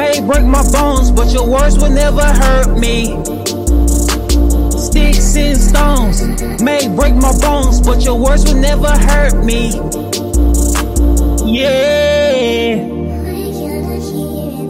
may 0.00 0.20
break 0.20 0.44
my 0.44 0.62
bones, 0.70 1.10
but 1.10 1.32
your 1.32 1.46
words 1.46 1.76
will 1.76 1.90
never 1.90 2.22
hurt 2.22 2.78
me. 2.78 3.06
Sticks 4.78 5.36
and 5.36 5.56
stones 5.58 6.62
may 6.62 6.88
break 6.94 7.14
my 7.14 7.32
bones, 7.40 7.80
but 7.80 8.02
your 8.02 8.18
words 8.18 8.44
will 8.44 8.60
never 8.60 8.88
hurt 8.88 9.44
me. 9.44 9.70
Yeah. 11.44 12.76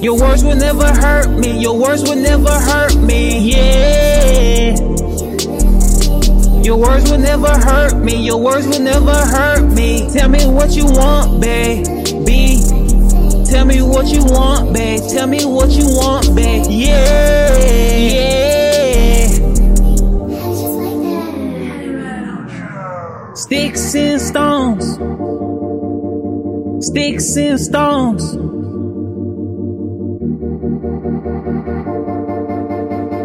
Your 0.00 0.18
words 0.20 0.44
will 0.44 0.56
never 0.56 0.86
hurt 0.86 1.28
me. 1.30 1.58
Your 1.60 1.78
words 1.78 2.02
will 2.02 2.16
never 2.16 2.50
hurt 2.50 2.94
me. 2.96 3.50
Yeah. 3.50 4.76
Your 6.62 6.76
words 6.76 7.10
will 7.10 7.18
never 7.18 7.48
hurt 7.48 7.96
me. 7.96 8.24
Your 8.24 8.40
words 8.40 8.66
will 8.66 8.80
never 8.80 9.14
hurt 9.14 9.72
me. 9.72 10.08
Tell 10.12 10.28
me 10.28 10.46
what 10.46 10.70
you 10.76 10.84
want, 10.84 11.40
me 11.40 12.55
what 14.06 14.14
you 14.14 14.24
want, 14.32 14.72
babe. 14.72 15.00
Tell 15.10 15.26
me 15.26 15.44
what 15.44 15.70
you 15.70 15.84
want, 15.86 16.34
babe. 16.34 16.64
Yeah. 16.68 17.56
Yeah. 17.96 18.36
Sticks 23.34 23.94
and 23.94 24.20
stones. 24.20 24.84
Sticks 26.86 27.36
and 27.36 27.60
stones. 27.60 28.34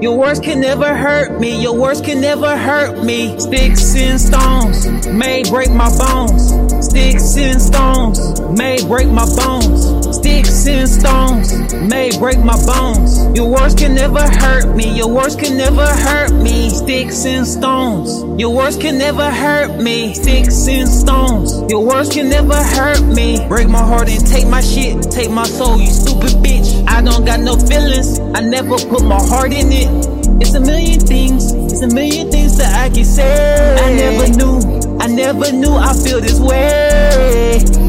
Your 0.00 0.16
words 0.16 0.38
can 0.38 0.60
never 0.60 0.94
hurt 0.94 1.40
me. 1.40 1.60
Your 1.60 1.76
words 1.76 2.00
can 2.00 2.20
never 2.20 2.56
hurt 2.56 3.04
me. 3.04 3.36
Sticks 3.40 3.96
and 3.96 4.20
stones 4.20 5.08
may 5.08 5.42
break 5.42 5.72
my 5.72 5.90
bones. 5.98 6.52
Sticks 6.86 7.36
and 7.36 7.60
stones 7.60 8.40
may 8.56 8.78
break 8.86 9.08
my 9.08 9.26
bones. 9.34 9.97
Sticks 10.12 10.66
and 10.66 10.88
stones 10.88 11.74
may 11.74 12.10
break 12.18 12.38
my 12.38 12.56
bones. 12.64 13.26
Your 13.36 13.50
words 13.50 13.74
can 13.74 13.94
never 13.94 14.20
hurt 14.20 14.74
me. 14.74 14.96
Your 14.96 15.08
words 15.08 15.36
can 15.36 15.56
never 15.56 15.86
hurt 15.86 16.32
me. 16.32 16.70
Sticks 16.70 17.26
and 17.26 17.46
stones. 17.46 18.24
Your 18.40 18.54
words 18.54 18.76
can 18.76 18.98
never 18.98 19.30
hurt 19.30 19.80
me. 19.80 20.14
Sticks 20.14 20.66
and 20.66 20.88
stones. 20.88 21.62
Your 21.70 21.84
words 21.84 22.08
can 22.08 22.28
never 22.28 22.54
hurt 22.54 23.02
me. 23.02 23.46
Break 23.48 23.68
my 23.68 23.78
heart 23.78 24.08
and 24.08 24.26
take 24.26 24.46
my 24.48 24.60
shit. 24.60 25.02
Take 25.10 25.30
my 25.30 25.44
soul, 25.44 25.80
you 25.80 25.90
stupid 25.90 26.32
bitch. 26.42 26.86
I 26.88 27.02
don't 27.02 27.24
got 27.24 27.40
no 27.40 27.56
feelings. 27.56 28.18
I 28.34 28.40
never 28.40 28.76
put 28.78 29.04
my 29.04 29.20
heart 29.20 29.52
in 29.52 29.70
it. 29.70 30.18
It's 30.40 30.54
a 30.54 30.60
million 30.60 31.00
things. 31.00 31.52
It's 31.52 31.82
a 31.82 31.88
million 31.88 32.30
things 32.30 32.56
that 32.58 32.74
I 32.74 32.88
can 32.94 33.04
say. 33.04 33.76
I 33.76 33.94
never 33.94 34.28
knew. 34.36 34.78
I 35.00 35.06
never 35.06 35.52
knew 35.52 35.74
I 35.74 35.92
feel 35.92 36.20
this 36.20 36.40
way. 36.40 37.87